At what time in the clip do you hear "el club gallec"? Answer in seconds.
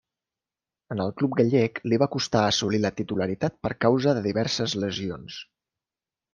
1.03-1.77